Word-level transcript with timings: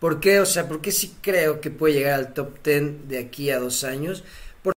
¿Por 0.00 0.18
qué? 0.18 0.40
O 0.40 0.46
sea, 0.46 0.66
porque 0.66 0.92
sí 0.92 1.14
creo 1.20 1.60
que 1.60 1.70
puede 1.70 1.94
llegar 1.94 2.14
al 2.14 2.32
top 2.32 2.62
10 2.64 3.06
de 3.08 3.18
aquí 3.18 3.50
a 3.50 3.58
dos 3.58 3.84
años. 3.84 4.24
Por... 4.62 4.72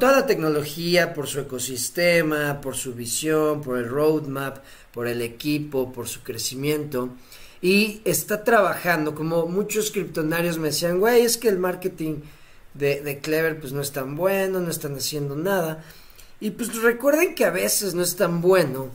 toda 0.00 0.12
la 0.12 0.26
tecnología, 0.26 1.14
por 1.14 1.28
su 1.28 1.40
ecosistema, 1.40 2.60
por 2.60 2.74
su 2.74 2.92
visión, 2.92 3.62
por 3.62 3.78
el 3.78 3.88
roadmap, 3.88 4.58
por 4.92 5.06
el 5.06 5.22
equipo, 5.22 5.92
por 5.92 6.08
su 6.08 6.24
crecimiento. 6.24 7.10
Y 7.60 8.00
está 8.04 8.42
trabajando, 8.42 9.14
como 9.14 9.46
muchos 9.46 9.92
criptonarios 9.92 10.58
me 10.58 10.68
decían, 10.68 10.98
güey, 10.98 11.22
es 11.22 11.38
que 11.38 11.48
el 11.48 11.58
marketing 11.60 12.16
de, 12.74 13.00
de 13.00 13.20
Clever 13.20 13.60
pues 13.60 13.72
no 13.72 13.80
es 13.80 13.92
tan 13.92 14.16
bueno, 14.16 14.58
no 14.58 14.70
están 14.70 14.96
haciendo 14.96 15.36
nada. 15.36 15.84
Y 16.42 16.50
pues 16.50 16.74
recuerden 16.82 17.36
que 17.36 17.44
a 17.44 17.50
veces 17.50 17.94
no 17.94 18.02
es 18.02 18.16
tan 18.16 18.40
bueno 18.40 18.90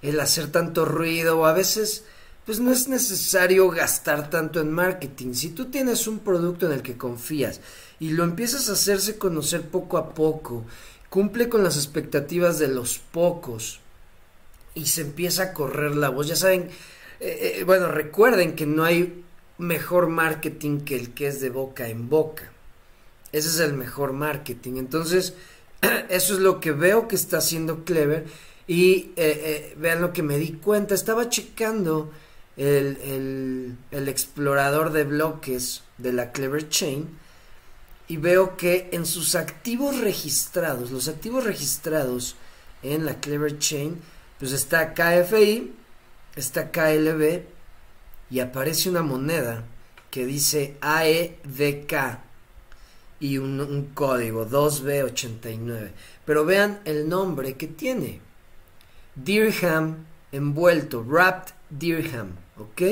el 0.00 0.18
hacer 0.18 0.50
tanto 0.50 0.86
ruido 0.86 1.38
o 1.38 1.44
a 1.44 1.52
veces 1.52 2.04
pues 2.46 2.58
no 2.58 2.72
es 2.72 2.88
necesario 2.88 3.68
gastar 3.68 4.30
tanto 4.30 4.62
en 4.62 4.72
marketing. 4.72 5.34
Si 5.34 5.50
tú 5.50 5.66
tienes 5.66 6.06
un 6.06 6.20
producto 6.20 6.64
en 6.64 6.72
el 6.72 6.80
que 6.80 6.96
confías 6.96 7.60
y 8.00 8.12
lo 8.12 8.24
empiezas 8.24 8.70
a 8.70 8.72
hacerse 8.72 9.18
conocer 9.18 9.68
poco 9.68 9.98
a 9.98 10.14
poco, 10.14 10.64
cumple 11.10 11.50
con 11.50 11.62
las 11.62 11.76
expectativas 11.76 12.58
de 12.58 12.68
los 12.68 12.96
pocos 12.96 13.80
y 14.72 14.86
se 14.86 15.02
empieza 15.02 15.42
a 15.42 15.52
correr 15.52 15.96
la 15.96 16.08
voz. 16.08 16.28
Ya 16.28 16.36
saben, 16.36 16.70
eh, 17.20 17.58
eh, 17.58 17.64
bueno, 17.64 17.88
recuerden 17.88 18.56
que 18.56 18.64
no 18.64 18.84
hay 18.84 19.22
mejor 19.58 20.08
marketing 20.08 20.80
que 20.80 20.96
el 20.96 21.12
que 21.12 21.26
es 21.26 21.42
de 21.42 21.50
boca 21.50 21.88
en 21.88 22.08
boca. 22.08 22.50
Ese 23.32 23.48
es 23.48 23.60
el 23.60 23.74
mejor 23.74 24.14
marketing. 24.14 24.78
Entonces, 24.78 25.34
Eso 26.08 26.34
es 26.34 26.40
lo 26.40 26.60
que 26.60 26.72
veo 26.72 27.08
que 27.08 27.16
está 27.16 27.38
haciendo 27.38 27.84
Clever. 27.84 28.26
Y 28.66 29.12
eh, 29.16 29.16
eh, 29.16 29.74
vean 29.78 30.00
lo 30.00 30.12
que 30.12 30.22
me 30.22 30.38
di 30.38 30.52
cuenta. 30.52 30.94
Estaba 30.94 31.28
checando 31.28 32.10
el, 32.56 33.76
el, 33.90 34.08
explorador 34.08 34.92
de 34.92 35.04
bloques 35.04 35.82
de 35.98 36.12
la 36.12 36.32
Clever 36.32 36.68
Chain. 36.68 37.08
Y 38.08 38.16
veo 38.18 38.56
que 38.56 38.88
en 38.92 39.04
sus 39.04 39.34
activos 39.34 40.00
registrados, 40.00 40.90
los 40.90 41.08
activos 41.08 41.44
registrados 41.44 42.36
en 42.82 43.04
la 43.04 43.20
Clever 43.20 43.58
Chain, 43.58 44.00
pues 44.38 44.52
está 44.52 44.94
KFI, 44.94 45.72
está 46.36 46.70
KLB 46.70 47.42
y 48.30 48.40
aparece 48.40 48.90
una 48.90 49.02
moneda 49.02 49.64
que 50.10 50.26
dice 50.26 50.76
AEDK 50.80 52.25
y 53.20 53.38
un, 53.38 53.90
código 53.94 54.46
2B89. 54.46 55.90
Pero 56.24 56.44
vean 56.44 56.80
el 56.84 57.08
nombre 57.08 57.54
que 57.54 57.66
tiene. 57.66 58.20
Dirham 59.14 60.06
envuelto, 60.32 61.02
wrapped 61.02 61.54
dirham, 61.70 62.36
¿ok? 62.58 62.82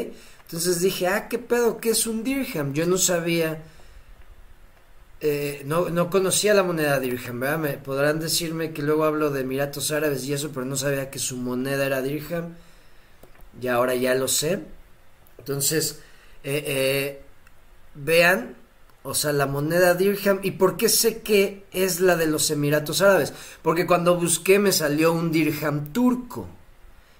Entonces 0.42 0.81
dije, 0.81 1.06
ah, 1.08 1.28
¿qué 1.28 1.39
pedo? 1.39 1.78
¿Qué 1.78 1.91
es 1.91 2.06
un 2.06 2.25
dirham? 2.25 2.72
Yo 2.72 2.86
no 2.86 2.97
sabía, 2.97 3.62
eh, 5.20 5.62
no, 5.66 5.91
no, 5.91 6.11
conocía 6.11 6.55
la 6.55 6.62
moneda 6.62 7.00
dirham, 7.00 7.41
¿verdad? 7.41 7.59
Me, 7.59 7.72
podrán 7.75 8.20
decirme 8.20 8.72
que 8.72 8.83
luego 8.83 9.05
hablo 9.05 9.31
de 9.31 9.41
Emiratos 9.41 9.91
Árabes 9.91 10.25
y 10.25 10.33
eso, 10.33 10.50
pero 10.53 10.64
no 10.64 10.77
sabía 10.77 11.11
que 11.11 11.19
su 11.19 11.36
moneda 11.36 11.84
era 11.84 12.03
dirham. 12.03 12.55
Y 13.61 13.69
ahora 13.69 13.94
ya 13.94 14.14
lo 14.14 14.28
sé. 14.28 14.61
Entonces, 15.38 16.00
eh, 16.42 16.64
eh, 16.66 17.22
vean 17.94 18.56
o 19.06 19.12
sea, 19.12 19.33
la 19.33 19.47
moneda 19.47 19.94
dirham. 19.94 20.41
¿Y 20.42 20.52
por 20.52 20.78
qué 20.78 20.88
sé 20.88 21.20
que 21.20 21.66
es 21.72 22.00
la 22.00 22.16
de 22.16 22.27
los 22.27 22.50
Emiratos 22.50 23.02
Árabes? 23.02 23.34
Porque 23.60 23.86
cuando 23.86 24.16
busqué 24.19 24.58
me 24.58 24.72
salió 24.72 25.12
un 25.12 25.30
dirham 25.30 25.92
turco. 25.92 26.48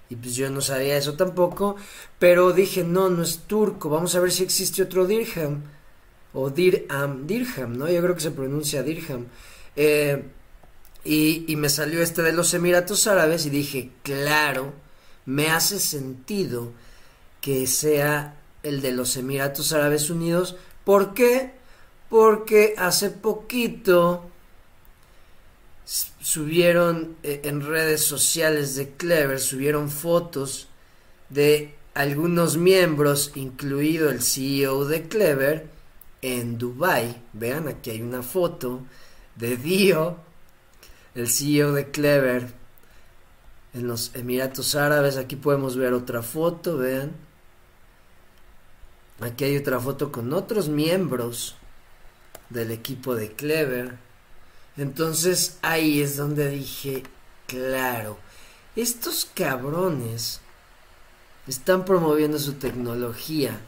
Y 0.09 0.15
pues 0.15 0.35
yo 0.35 0.49
no 0.49 0.61
sabía 0.61 0.97
eso 0.97 1.13
tampoco. 1.13 1.75
Pero 2.17 2.53
dije, 2.53 2.83
no, 2.83 3.09
no 3.09 3.21
es 3.21 3.41
turco. 3.45 3.89
Vamos 3.89 4.15
a 4.15 4.19
ver 4.19 4.31
si 4.31 4.41
existe 4.41 4.81
otro 4.81 5.05
dirham. 5.05 5.61
O 6.33 6.49
dirham, 6.49 7.27
dirham, 7.27 7.77
¿no? 7.77 7.87
Yo 7.87 8.01
creo 8.01 8.15
que 8.15 8.21
se 8.21 8.31
pronuncia 8.31 8.81
dirham. 8.81 9.27
Eh, 9.75 10.23
y, 11.03 11.45
y 11.47 11.55
me 11.55 11.69
salió 11.69 12.01
este 12.01 12.23
de 12.23 12.33
los 12.33 12.51
Emiratos 12.55 13.05
Árabes 13.05 13.45
y 13.45 13.51
dije, 13.51 13.91
claro, 14.01 14.73
me 15.27 15.51
hace 15.51 15.79
sentido 15.79 16.71
que 17.41 17.67
sea 17.67 18.39
el 18.63 18.81
de 18.81 18.91
los 18.91 19.17
Emiratos 19.17 19.71
Árabes 19.71 20.09
Unidos. 20.09 20.55
¿Por 20.83 21.13
qué? 21.13 21.63
Porque 22.09 22.75
hace 22.77 23.09
poquito 23.09 24.29
subieron 25.85 27.15
eh, 27.23 27.41
en 27.43 27.61
redes 27.61 28.03
sociales 28.03 28.75
de 28.75 28.89
Clever, 28.91 29.39
subieron 29.39 29.89
fotos 29.89 30.67
de 31.29 31.75
algunos 31.93 32.57
miembros, 32.57 33.31
incluido 33.35 34.09
el 34.09 34.21
CEO 34.21 34.85
de 34.85 35.07
Clever, 35.07 35.69
en 36.21 36.57
Dubai. 36.57 37.21
Vean, 37.33 37.67
aquí 37.67 37.91
hay 37.91 38.01
una 38.01 38.23
foto 38.23 38.81
de 39.35 39.57
Dio, 39.57 40.17
el 41.13 41.29
CEO 41.29 41.73
de 41.73 41.91
Clever, 41.91 42.47
en 43.73 43.87
los 43.87 44.15
Emiratos 44.15 44.75
Árabes. 44.75 45.17
Aquí 45.17 45.35
podemos 45.35 45.77
ver 45.77 45.93
otra 45.93 46.21
foto, 46.21 46.77
vean. 46.77 47.11
Aquí 49.21 49.45
hay 49.45 49.57
otra 49.57 49.79
foto 49.79 50.11
con 50.11 50.33
otros 50.33 50.67
miembros 50.67 51.55
del 52.49 52.71
equipo 52.71 53.15
de 53.15 53.31
Clever. 53.31 53.97
Entonces 54.77 55.57
ahí 55.61 56.01
es 56.01 56.17
donde 56.17 56.49
dije, 56.49 57.03
claro, 57.47 58.17
estos 58.75 59.25
cabrones 59.33 60.41
están 61.47 61.85
promoviendo 61.85 62.39
su 62.39 62.53
tecnología 62.53 63.59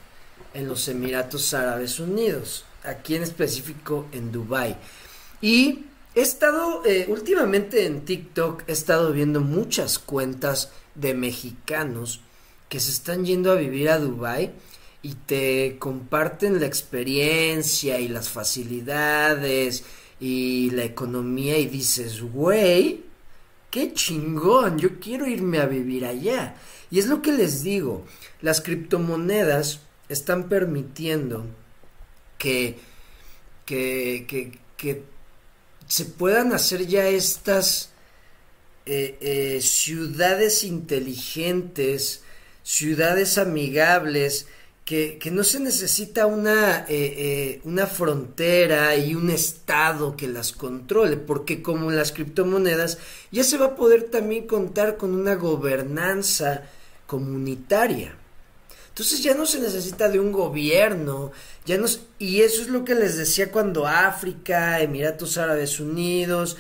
en 0.54 0.68
los 0.68 0.88
Emiratos 0.88 1.54
Árabes 1.54 2.00
Unidos, 2.00 2.66
aquí 2.84 3.16
en 3.16 3.24
específico 3.24 4.08
en 4.12 4.32
Dubai. 4.32 4.78
Y 5.42 5.86
he 6.16 6.22
estado 6.22 6.84
eh, 6.86 7.06
últimamente 7.08 7.86
en 7.86 8.04
TikTok, 8.06 8.64
he 8.68 8.72
estado 8.72 9.14
viendo 9.14 9.42
muchas 9.42 10.00
cuentas 10.00 10.72
de 10.96 11.14
mexicanos 11.14 12.22
que 12.70 12.80
se 12.80 12.92
están 12.92 13.26
yendo 13.26 13.52
a 13.52 13.56
vivir 13.56 13.90
a 13.90 14.00
Dubai 14.00 14.52
y 15.02 15.14
te 15.14 15.78
comparten 15.80 16.60
la 16.60 16.66
experiencia 16.66 18.00
y 18.00 18.08
las 18.08 18.30
facilidades 18.30 19.84
y 20.20 20.72
la 20.72 20.84
economía 20.84 21.58
y 21.58 21.68
dices, 21.68 22.22
güey, 22.22 23.04
qué 23.70 23.94
chingón, 23.94 24.80
yo 24.80 25.00
quiero 25.00 25.28
irme 25.28 25.60
a 25.60 25.66
vivir 25.66 26.06
allá. 26.06 26.56
Y 26.90 27.00
es 27.00 27.08
lo 27.08 27.22
que 27.22 27.32
les 27.32 27.64
digo, 27.64 28.06
las 28.42 28.62
criptomonedas 28.62 29.82
están 30.10 30.50
permitiendo 30.50 31.46
que, 32.38 32.80
que, 33.66 34.26
que, 34.28 34.60
que 34.78 35.04
se 35.88 36.06
puedan 36.06 36.54
hacer 36.54 36.88
ya 36.88 37.08
estas 37.08 37.92
eh, 38.86 39.18
eh, 39.20 39.60
ciudades 39.62 40.64
inteligentes, 40.64 42.24
ciudades 42.64 43.38
amigables, 43.38 44.48
que, 44.88 45.32
no 45.34 45.44
se 45.44 45.60
necesita 45.60 46.28
una, 46.28 46.86
eh, 46.88 47.14
eh, 47.18 47.62
una 47.66 47.88
frontera 47.88 48.96
y 48.96 49.16
un 49.16 49.30
estado 49.30 50.16
que 50.16 50.30
las 50.30 50.54
controle, 50.54 51.18
porque 51.18 51.62
como 51.62 51.92
las 51.92 52.14
criptomonedas 52.14 52.98
ya 53.30 53.44
se 53.44 53.58
va 53.58 53.66
a 53.66 53.76
poder 53.76 54.04
también 54.04 54.48
contar 54.48 54.96
con 54.96 55.14
una 55.14 55.36
gobernanza 55.36 56.64
comunitaria. 57.06 58.16
Entonces 58.88 59.22
ya 59.22 59.36
no 59.36 59.46
se 59.46 59.60
necesita 59.60 60.08
de 60.08 60.22
un 60.22 60.32
gobierno, 60.32 61.34
ya 61.66 61.78
no, 61.78 61.88
y 62.18 62.40
eso 62.40 62.62
es 62.62 62.70
lo 62.70 62.86
que 62.86 62.96
les 62.96 63.18
decía 63.18 63.52
cuando 63.52 63.86
África, 63.86 64.80
Emiratos 64.80 65.38
Árabes 65.38 65.82
Unidos, 65.82 66.56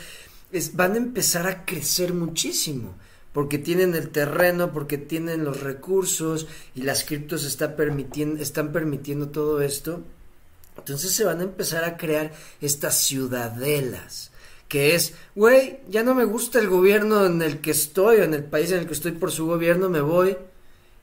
van 0.73 0.95
a 0.95 0.97
empezar 0.97 1.47
a 1.47 1.63
crecer 1.63 2.13
muchísimo 2.13 2.93
porque 3.37 3.59
tienen 3.59 3.93
el 3.93 4.09
terreno, 4.09 4.73
porque 4.73 4.97
tienen 4.97 5.45
los 5.45 5.61
recursos 5.61 6.47
y 6.73 6.81
las 6.81 7.03
criptos 7.03 7.43
están 7.45 7.75
permitiendo 7.75 9.29
todo 9.29 9.61
esto. 9.61 10.01
Entonces 10.75 11.11
se 11.11 11.23
van 11.23 11.41
a 11.41 11.43
empezar 11.43 11.83
a 11.83 11.97
crear 11.97 12.33
estas 12.61 12.99
ciudadelas, 12.99 14.31
que 14.67 14.95
es, 14.95 15.13
güey, 15.35 15.81
ya 15.87 16.01
no 16.01 16.15
me 16.15 16.25
gusta 16.25 16.57
el 16.57 16.67
gobierno 16.67 17.27
en 17.27 17.43
el 17.43 17.61
que 17.61 17.69
estoy, 17.69 18.17
o 18.17 18.23
en 18.23 18.33
el 18.33 18.43
país 18.43 18.71
en 18.71 18.79
el 18.79 18.87
que 18.87 18.93
estoy 18.93 19.11
por 19.11 19.31
su 19.31 19.45
gobierno, 19.45 19.87
me 19.87 20.01
voy 20.01 20.35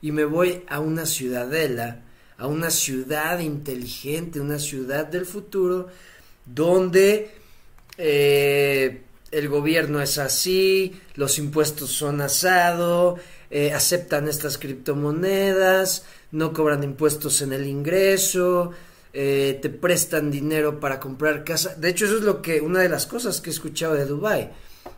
y 0.02 0.10
me 0.10 0.24
voy 0.24 0.64
a 0.66 0.80
una 0.80 1.06
ciudadela, 1.06 2.02
a 2.36 2.48
una 2.48 2.70
ciudad 2.70 3.38
inteligente, 3.38 4.40
una 4.40 4.58
ciudad 4.58 5.06
del 5.06 5.24
futuro, 5.24 5.86
donde 6.44 7.30
eh, 7.96 9.04
el 9.34 9.48
gobierno 9.48 10.00
es 10.00 10.18
así, 10.18 11.00
los 11.14 11.38
impuestos 11.38 11.90
son 11.90 12.20
asado, 12.20 13.16
eh, 13.50 13.72
aceptan 13.72 14.28
estas 14.28 14.58
criptomonedas, 14.58 16.04
no 16.32 16.52
cobran 16.52 16.82
impuestos 16.84 17.42
en 17.42 17.52
el 17.52 17.66
ingreso, 17.66 18.70
eh, 19.12 19.58
te 19.60 19.70
prestan 19.70 20.30
dinero 20.30 20.80
para 20.80 21.00
comprar 21.00 21.44
casa. 21.44 21.74
De 21.74 21.88
hecho, 21.88 22.06
eso 22.06 22.18
es 22.18 22.22
lo 22.22 22.42
que, 22.42 22.60
una 22.60 22.80
de 22.80 22.88
las 22.88 23.06
cosas 23.06 23.40
que 23.40 23.50
he 23.50 23.52
escuchado 23.52 23.94
de 23.94 24.06
Dubai, 24.06 24.52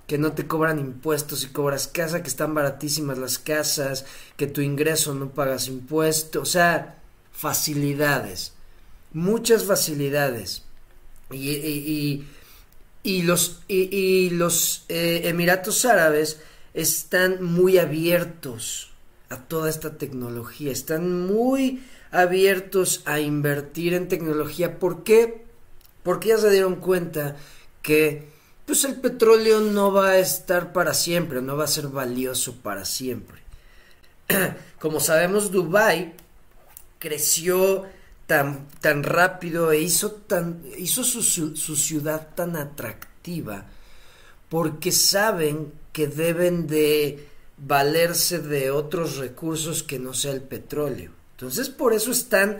que 0.07 0.19
no 0.19 0.33
te 0.33 0.47
cobran 0.47 0.79
impuestos 0.79 1.45
y 1.45 1.49
cobras 1.49 1.89
casa, 1.89 2.23
que 2.23 2.29
están 2.29 2.55
baratísimas 2.55 3.19
las 3.19 3.39
casas, 3.39 4.05
que 4.37 4.47
tu 4.47 4.61
ingreso 4.61 5.15
no 5.15 5.31
pagas 5.31 5.69
impuestos, 5.69 6.43
o 6.43 6.51
sea, 6.51 6.99
facilidades, 7.33 8.53
muchas 9.13 9.65
facilidades. 9.65 10.63
Y, 11.31 11.51
y, 11.51 12.29
los, 13.23 13.63
y, 13.69 14.31
los 14.31 14.85
eh, 14.89 15.23
Emiratos 15.25 15.85
Árabes 15.85 16.41
están 16.75 17.43
muy 17.43 17.79
abiertos 17.79 18.91
a 19.29 19.39
toda 19.39 19.71
esta 19.71 19.97
tecnología, 19.97 20.73
están 20.73 21.27
muy 21.27 21.83
abiertos 22.11 23.03
a 23.05 23.21
invertir 23.21 23.95
en 23.95 24.09
tecnología. 24.09 24.79
¿Por 24.79 25.05
qué? 25.05 25.45
Porque 26.03 26.29
ya 26.29 26.39
se 26.39 26.51
dieron 26.51 26.77
cuenta 26.77 27.37
que 27.83 28.29
pues 28.67 28.85
el 28.85 28.97
petróleo 28.97 29.61
no 29.61 29.93
va 29.93 30.11
a 30.11 30.19
estar 30.19 30.73
para 30.73 30.93
siempre, 30.93 31.41
no 31.41 31.57
va 31.57 31.65
a 31.65 31.69
ser 31.69 31.87
valioso 31.87 32.57
para 32.57 32.85
siempre. 32.85 33.39
Como 34.81 34.99
sabemos, 34.99 35.53
Dubai 35.53 36.15
creció 36.99 37.87
tan, 38.27 38.69
tan 38.81 39.03
rápido 39.03 39.73
e 39.73 39.81
hizo, 39.81 40.13
tan, 40.13 40.63
hizo 40.77 41.05
su, 41.05 41.23
su 41.23 41.77
ciudad 41.77 42.35
tan 42.35 42.57
atractiva 42.57 43.67
porque 44.49 44.93
saben 44.93 45.73
que 45.93 46.07
deben 46.07 46.67
de 46.67 47.29
valerse 47.57 48.39
de 48.39 48.71
otros 48.71 49.17
recursos 49.17 49.83
que 49.83 49.99
no 49.99 50.13
sea 50.15 50.33
el 50.33 50.43
petróleo. 50.43 51.11
Entonces 51.33 51.69
por 51.69 51.93
eso 51.93 52.11
están 52.11 52.59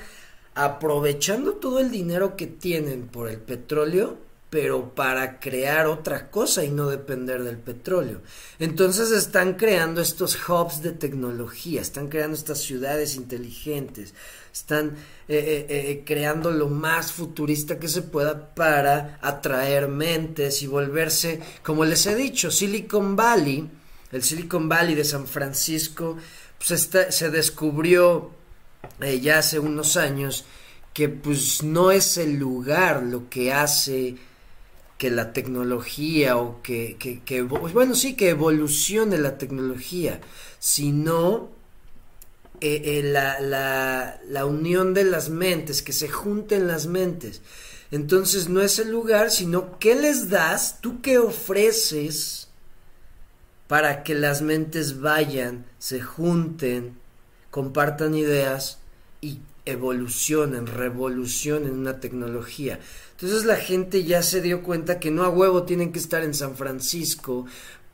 aprovechando 0.55 1.55
todo 1.55 1.81
el 1.81 1.91
dinero 1.91 2.37
que 2.37 2.47
tienen 2.47 3.09
por 3.09 3.29
el 3.29 3.39
petróleo, 3.39 4.17
pero 4.49 4.95
para 4.95 5.41
crear 5.41 5.87
otra 5.87 6.31
cosa 6.31 6.65
y 6.65 6.71
no 6.71 6.89
depender 6.89 7.43
del 7.43 7.59
petróleo. 7.59 8.23
Entonces 8.59 9.11
están 9.11 9.55
creando 9.55 10.01
estos 10.01 10.39
hubs 10.49 10.83
de 10.83 10.93
tecnología, 10.93 11.81
están 11.81 12.09
creando 12.09 12.37
estas 12.37 12.61
ciudades 12.61 13.17
inteligentes, 13.17 14.15
están 14.53 14.97
eh, 15.29 15.37
eh, 15.37 15.67
eh, 15.69 16.03
creando 16.07 16.53
lo 16.53 16.69
más 16.69 17.13
futurista 17.13 17.79
que 17.79 17.89
se 17.89 18.03
pueda 18.03 18.55
para 18.55 19.19
atraer 19.21 19.89
mentes 19.89 20.63
y 20.63 20.69
volverse, 20.69 21.41
como 21.63 21.85
les 21.85 22.07
he 22.07 22.15
dicho, 22.15 22.51
Silicon 22.51 23.17
Valley, 23.17 23.69
el 24.13 24.23
Silicon 24.23 24.69
Valley 24.69 24.95
de 24.95 25.05
San 25.05 25.27
Francisco, 25.27 26.17
pues 26.59 26.89
se 27.11 27.31
descubrió 27.31 28.31
ya 29.21 29.41
hace 29.41 29.59
unos 29.59 29.97
años 29.97 30.45
que 30.95 31.11
pues 31.11 31.63
no 31.63 31.91
es 31.91 32.17
el 32.17 32.37
lugar 32.37 33.03
lo 33.03 33.29
que 33.29 33.53
hace 33.53 34.17
que 34.99 35.11
la 35.11 35.33
tecnología 35.33 36.37
o 36.37 36.63
que, 36.63 36.97
que, 36.99 37.43
bueno 37.43 37.95
sí 37.95 38.15
que 38.15 38.31
evolucione 38.31 39.19
la 39.19 39.39
tecnología 39.39 40.21
sino 40.59 41.51
eh, 42.61 42.83
eh, 42.85 43.03
la, 43.03 43.41
la, 43.41 44.21
la 44.27 44.47
unión 44.47 44.95
de 44.95 45.05
las 45.05 45.29
mentes 45.29 45.83
que 45.83 45.93
se 45.93 46.09
junten 46.09 46.67
las 46.67 46.87
mentes. 46.87 47.43
Entonces 47.91 48.49
no 48.49 48.63
es 48.63 48.79
el 48.79 48.91
lugar 48.91 49.31
sino 49.31 49.79
qué 49.79 49.95
les 49.95 50.31
das 50.31 50.81
tú 50.81 51.03
qué 51.03 51.19
ofreces 51.19 52.49
para 53.69 54.03
que 54.03 54.15
las 54.15 54.43
mentes 54.43 55.01
vayan 55.01 55.67
se 55.79 56.01
junten 56.01 56.97
compartan 57.51 58.15
ideas 58.15 58.79
y 59.21 59.41
evolucionen, 59.67 60.67
revolucionen 60.67 61.73
una 61.73 62.01
tecnología. 62.01 62.79
Entonces 63.13 63.45
la 63.45 63.57
gente 63.57 64.05
ya 64.05 64.23
se 64.23 64.41
dio 64.41 64.63
cuenta 64.63 65.01
que 65.01 65.11
no 65.11 65.25
a 65.25 65.29
huevo 65.29 65.65
tienen 65.65 65.93
que 65.93 65.99
estar 65.99 66.23
en 66.23 66.35
San 66.35 66.57
Francisco 66.57 67.47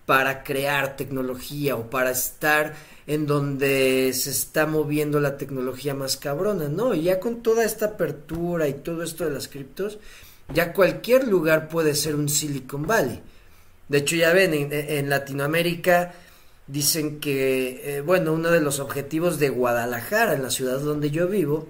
para 0.07 0.45
crear 0.45 0.97
tecnología 0.97 1.77
o 1.77 1.89
para 1.89 2.11
estar 2.11 2.75
en 3.07 3.27
donde 3.27 4.13
se 4.15 4.31
está 4.31 4.67
moviendo 4.67 5.21
la 5.21 5.37
tecnología 5.37 5.95
más 5.95 6.17
cabrona, 6.17 6.69
¿no? 6.69 6.95
Y 6.95 7.05
ya 7.05 7.19
con 7.19 7.43
toda 7.43 7.65
esta 7.65 7.87
apertura 7.87 8.69
y 8.69 8.75
todo 8.75 9.03
esto 9.03 9.25
de 9.25 9.31
las 9.31 9.49
criptos, 9.49 9.99
ya 10.53 10.73
cualquier 10.73 11.27
lugar 11.27 11.69
puede 11.69 11.95
ser 11.95 12.15
un 12.15 12.29
Silicon 12.29 12.87
Valley. 12.87 13.21
De 13.89 13.99
hecho, 13.99 14.17
ya 14.17 14.33
ven, 14.33 14.55
en, 14.55 14.73
en 14.73 15.09
Latinoamérica 15.09 16.15
dicen 16.67 17.21
que, 17.21 17.97
eh, 17.97 18.01
bueno, 18.01 18.33
uno 18.33 18.51
de 18.51 18.61
los 18.61 18.81
objetivos 18.81 19.39
de 19.39 19.51
Guadalajara, 19.51 20.35
en 20.35 20.43
la 20.43 20.51
ciudad 20.51 20.79
donde 20.81 21.11
yo 21.11 21.29
vivo, 21.29 21.69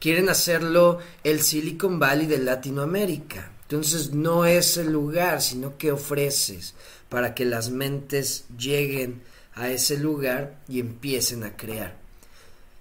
quieren 0.00 0.28
hacerlo 0.28 0.98
el 1.24 1.40
Silicon 1.40 1.98
Valley 1.98 2.26
de 2.26 2.38
Latinoamérica. 2.38 3.50
Entonces 3.62 4.12
no 4.12 4.44
es 4.44 4.76
el 4.76 4.92
lugar, 4.92 5.42
sino 5.42 5.76
que 5.76 5.92
ofreces 5.92 6.74
para 7.08 7.34
que 7.34 7.44
las 7.44 7.70
mentes 7.70 8.44
lleguen 8.56 9.22
a 9.54 9.70
ese 9.70 9.98
lugar 9.98 10.60
y 10.68 10.80
empiecen 10.80 11.42
a 11.42 11.56
crear. 11.56 11.96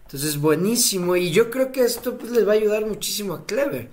Entonces 0.06 0.38
buenísimo 0.38 1.16
y 1.16 1.32
yo 1.32 1.50
creo 1.50 1.72
que 1.72 1.84
esto 1.84 2.18
pues, 2.18 2.32
les 2.32 2.48
va 2.48 2.52
a 2.52 2.56
ayudar 2.56 2.86
muchísimo 2.86 3.34
a 3.34 3.46
Clever, 3.46 3.90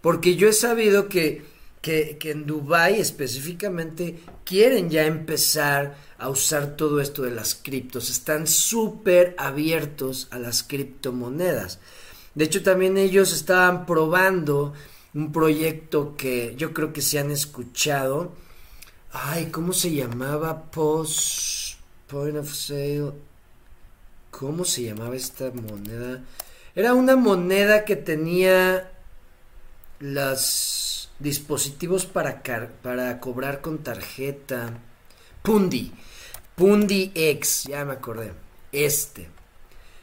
porque 0.00 0.34
yo 0.34 0.48
he 0.48 0.52
sabido 0.52 1.08
que, 1.08 1.44
que, 1.84 2.18
en 2.30 2.46
Dubai 2.46 2.98
específicamente 2.98 4.18
quieren 4.42 4.88
ya 4.88 5.04
empezar 5.04 5.96
a 6.16 6.30
usar 6.30 6.76
todo 6.76 6.98
esto 6.98 7.20
de 7.22 7.30
las 7.30 7.54
criptos. 7.54 8.08
Están 8.08 8.46
súper 8.46 9.34
abiertos 9.36 10.28
a 10.30 10.38
las 10.38 10.62
criptomonedas. 10.62 11.80
De 12.34 12.46
hecho, 12.46 12.62
también 12.62 12.96
ellos 12.96 13.34
estaban 13.34 13.84
probando 13.84 14.72
un 15.12 15.30
proyecto 15.30 16.16
que 16.16 16.54
yo 16.56 16.72
creo 16.72 16.94
que 16.94 17.02
se 17.02 17.18
han 17.18 17.30
escuchado. 17.30 18.32
Ay, 19.12 19.50
¿cómo 19.52 19.74
se 19.74 19.92
llamaba? 19.94 20.70
Post 20.70 21.76
Point 22.08 22.38
of 22.38 22.50
Sale. 22.50 23.12
¿Cómo 24.30 24.64
se 24.64 24.84
llamaba 24.84 25.16
esta 25.16 25.50
moneda? 25.50 26.24
Era 26.74 26.94
una 26.94 27.14
moneda 27.14 27.84
que 27.84 27.96
tenía 27.96 28.90
los 30.00 31.10
dispositivos 31.18 32.06
para, 32.06 32.42
para 32.82 33.20
cobrar 33.20 33.60
con 33.60 33.78
tarjeta. 33.78 34.78
Pundi. 35.42 35.92
Pundi 36.56 37.12
X, 37.14 37.64
ya 37.68 37.84
me 37.84 37.94
acordé. 37.94 38.32
Este. 38.72 39.28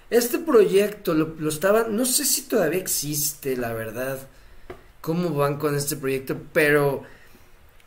Este 0.10 0.40
proyecto 0.40 1.14
lo, 1.14 1.36
lo 1.40 1.50
estaban, 1.50 1.96
no 1.96 2.06
sé 2.06 2.26
si 2.26 2.42
todavía 2.44 2.80
existe, 2.80 3.56
la 3.56 3.72
verdad, 3.72 4.20
cómo 5.00 5.30
van 5.30 5.58
con 5.58 5.76
este 5.76 5.96
proyecto, 5.96 6.38
pero 6.52 7.04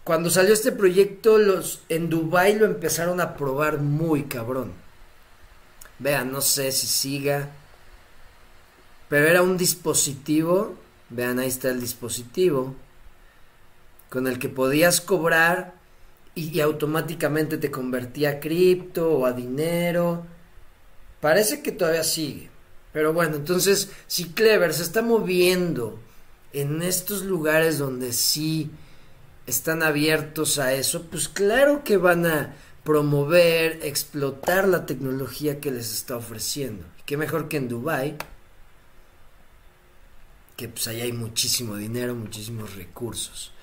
cuando 0.04 0.28
salió 0.28 0.52
este 0.52 0.72
proyecto, 0.72 1.38
los 1.38 1.80
en 1.88 2.10
Dubai 2.10 2.58
lo 2.58 2.66
empezaron 2.66 3.20
a 3.20 3.36
probar 3.36 3.78
muy 3.78 4.24
cabrón. 4.24 4.72
Vean, 5.98 6.30
no 6.30 6.42
sé 6.42 6.72
si 6.72 6.86
siga, 6.86 7.50
pero 9.08 9.28
era 9.28 9.42
un 9.42 9.56
dispositivo, 9.56 10.74
vean, 11.10 11.38
ahí 11.38 11.48
está 11.48 11.70
el 11.70 11.80
dispositivo, 11.80 12.74
con 14.08 14.26
el 14.26 14.38
que 14.38 14.48
podías 14.48 15.00
cobrar 15.00 15.74
y, 16.34 16.60
automáticamente 16.60 17.58
te 17.58 17.70
convertía 17.70 18.30
a 18.30 18.40
cripto 18.40 19.10
o 19.10 19.26
a 19.26 19.32
dinero. 19.32 20.26
Parece 21.20 21.62
que 21.62 21.72
todavía 21.72 22.04
sigue. 22.04 22.50
Pero 22.92 23.12
bueno, 23.12 23.36
entonces 23.36 23.90
si 24.06 24.26
Clever 24.26 24.72
se 24.72 24.82
está 24.82 25.02
moviendo 25.02 25.98
en 26.52 26.82
estos 26.82 27.24
lugares 27.24 27.78
donde 27.78 28.12
sí 28.12 28.70
están 29.46 29.82
abiertos 29.82 30.58
a 30.58 30.74
eso, 30.74 31.02
pues 31.10 31.28
claro 31.28 31.82
que 31.82 31.96
van 31.96 32.26
a 32.26 32.54
promover, 32.84 33.80
explotar 33.82 34.68
la 34.68 34.86
tecnología 34.86 35.60
que 35.60 35.70
les 35.70 35.92
está 35.92 36.16
ofreciendo. 36.16 36.84
Qué 37.06 37.16
mejor 37.16 37.48
que 37.48 37.56
en 37.56 37.68
Dubai, 37.68 38.16
que 40.56 40.68
pues 40.68 40.86
allá 40.88 41.04
hay 41.04 41.12
muchísimo 41.12 41.76
dinero, 41.76 42.14
muchísimos 42.14 42.74
recursos. 42.76 43.53